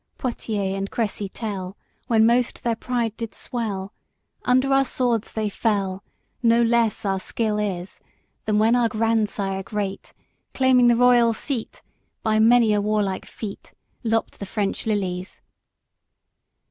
[0.13, 0.17] IV.
[0.17, 3.93] Poitiers and Cressy tell When most their pride did swell,
[4.43, 6.03] Under our swords they fell;
[6.41, 7.99] No less our skill is
[8.45, 10.11] Then when our grandsire great,
[10.55, 11.83] Claiming the regal seat,
[12.23, 15.43] By many a warlike feat Lopped the French lilies.